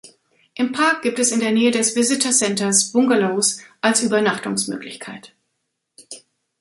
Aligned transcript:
Im 0.55 0.71
Park 0.71 1.03
gibt 1.03 1.19
es 1.19 1.31
in 1.31 1.41
der 1.41 1.51
Nähe 1.51 1.69
des 1.69 1.95
Visitor 1.95 2.31
Centers 2.31 2.91
Bungalows 2.91 3.59
als 3.81 4.01
Übernachtungsmöglichkeit. 4.01 5.35